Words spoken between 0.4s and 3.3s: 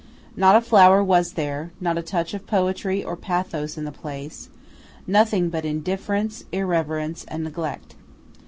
a flower was there, not a touch of poetry or